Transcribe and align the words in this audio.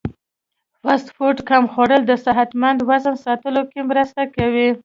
فاسټ 0.81 1.07
فوډ 1.17 1.37
کم 1.49 1.63
خوړل 1.73 2.01
د 2.07 2.11
صحتمند 2.25 2.79
وزن 2.89 3.15
ساتلو 3.25 3.61
کې 3.71 3.81
مرسته 3.89 4.21
کوي. 4.35 4.69